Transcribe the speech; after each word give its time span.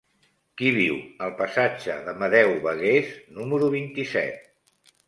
Qui 0.61 0.71
viu 0.77 0.95
al 1.27 1.35
passatge 1.43 1.99
d'Amadeu 2.09 2.57
Bagués 2.67 3.17
número 3.39 3.73
vint-i-set? 3.79 4.95